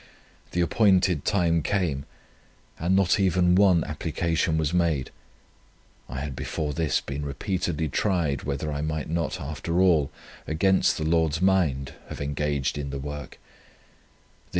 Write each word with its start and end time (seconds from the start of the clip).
The 0.49 0.61
appointed 0.61 1.25
time 1.25 1.61
came, 1.61 2.05
and 2.79 2.95
not 2.95 3.19
even 3.19 3.53
one 3.53 3.83
application 3.83 4.57
was 4.57 4.73
made. 4.73 5.11
I 6.09 6.21
had 6.21 6.35
before 6.35 6.73
this 6.73 7.01
been 7.01 7.23
repeatedly 7.23 7.87
tried, 7.87 8.41
whether 8.41 8.73
I 8.73 8.81
might 8.81 9.09
not, 9.11 9.39
after 9.39 9.79
all, 9.79 10.09
against 10.47 10.97
the 10.97 11.05
Lord's 11.05 11.39
mind, 11.39 11.93
have 12.09 12.19
engaged 12.19 12.79
in 12.79 12.89
the 12.89 12.97
work. 12.97 13.37